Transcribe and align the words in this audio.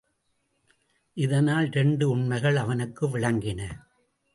இதனால் 1.13 1.65
இரண்டு 1.65 2.09
உண்மைகள் 2.09 2.55
அவனுக்கு 2.55 3.19
விளங்கின. 3.19 3.61